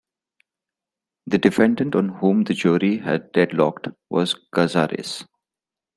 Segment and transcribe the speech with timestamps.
[1.27, 5.25] The defendant on whom the jury had deadlocked was Cazares.